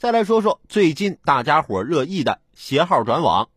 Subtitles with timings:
[0.00, 3.48] 再来说说最近大家伙热议的携号转网。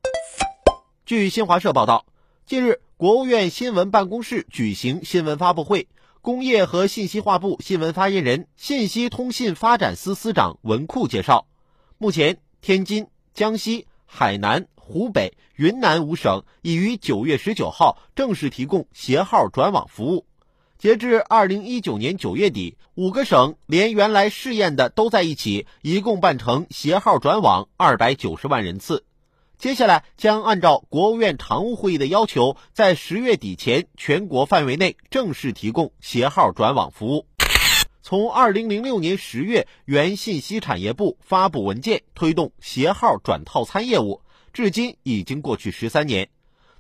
[1.06, 2.08] 据新华社报道，
[2.48, 5.88] 近日，国务院新闻办公室举行新闻发布会，
[6.24, 11.46] 工业和信息化部新闻发言人、信息通信发展司司长文库介绍，
[12.00, 13.06] 目前天津、
[13.36, 20.26] 江西、海南、湖北、云南五省已于九月十九号正式提供携号转网服务。
[20.82, 29.04] 截至二零一九年九月底，五个省连原来试验的都在一起，一共办成携号转网二百九十万人次。
[29.60, 37.28] 接下来将按照国务院常务会议的要求，在十月底前全国范围内正式提供携号转网服务。
[38.02, 46.30] 从二零零六年十月，原信息产业部发布文件推动携号转套餐业务，至今已经过去十三年。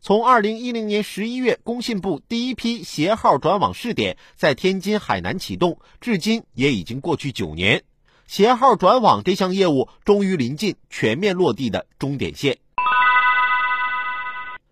[0.03, 7.83] 从二零一零年十一月，工信部第一批携号转网试点在天津、海南启动，至今也已经过去九年。
[8.25, 12.57] 携号转网这项业务终于临近全面落地的终点线。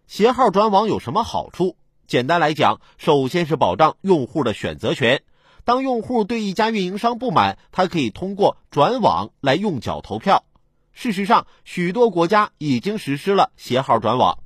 [0.08, 1.75] 携号转网有什么好处？
[2.08, 5.21] 简单来讲，首先是保障用户的选择权。
[5.64, 10.43] 当用户对一家运营商不满，他可以通过转网来用脚投票。
[10.91, 14.39] 事实上，许多国家已经实施了携号转网。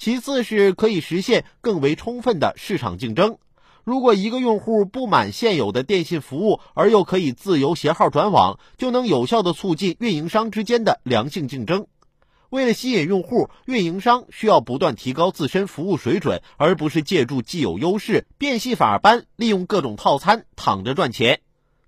[0.00, 3.36] 其次是可以实现更为充分的市场竞争。
[3.84, 11.86] 如果一个用户不满现有的电信服务，而又可以自由携号转网，就能有效的促进运营商之间的良性竞争。
[12.48, 21.40] 为了吸引用户，运营商需要不断提高自身服务水准，而不是借助既有优势，变戏法般利用各种套餐躺着赚钱。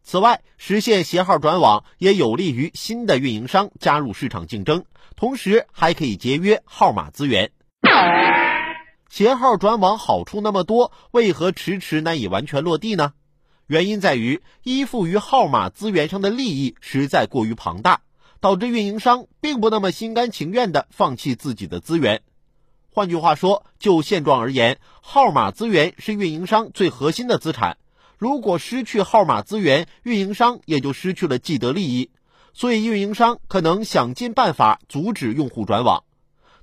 [0.02, 4.84] 此外，实现携号转网也有利于新的运营商加入市场竞争，
[5.16, 7.52] 同时还可以节约号码资源。
[9.08, 13.12] 携号转网好处那么多，为何迟迟难以完全落地呢？
[13.66, 18.00] 原因在于依附于号码资源上的利益实在过于庞大。
[18.40, 22.22] 导致运营商并不那么心甘情愿地放弃自己的资源。
[22.90, 27.78] 换句话说，就现状而言，号码资源是运营商最核心的资产。
[28.18, 32.10] 如果失去号码资源，运营商也就失去了既得利益。
[32.52, 36.02] 所以，运营商可能想尽办法阻止用户转网。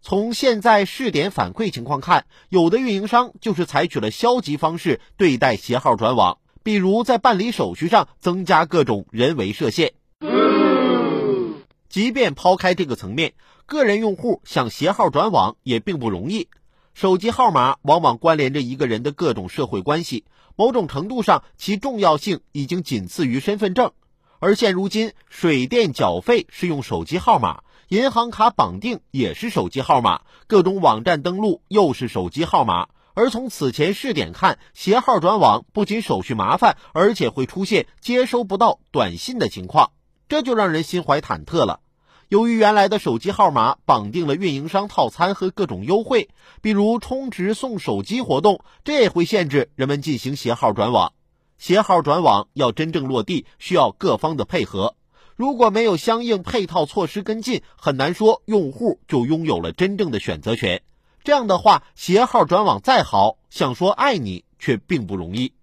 [0.01, 9.93] 从现在试点反馈情况看，有的运营商就是采取了消极方式对待携号转网，比如在办理手续上增加各种人为设限。
[11.89, 13.33] 即便抛开这个层面，
[13.65, 16.47] 个人用户想携号转网也并不容易。
[16.93, 23.91] 手机号码往往关联着一个人的各种社会关系，某种程度上其重要性已经仅次于身份证。
[24.39, 32.89] 而现如今，水电缴费是用手机号码，银行卡绑定也是手机号码，各种网站登录又是手机号码。
[33.15, 39.89] 而从此前试点看，携号转网不仅手续麻烦，而且会出现接收不到短信的情况。
[40.27, 41.79] 这就让人心怀忐忑了。
[42.27, 46.29] 由于原来的手机号码绑定了运营商套餐和各种优惠，
[46.61, 51.13] 比如充值送手机活动，这也会限制人们进行携号转网。
[51.57, 54.93] 携号转网要真正落地，需要各方的配合。
[55.39, 60.81] 如果没有相应配套措施跟进，很难说用户就拥有了真正的选择权。
[61.23, 65.53] 这样的话，携号转网再好，想说爱你却并不容易。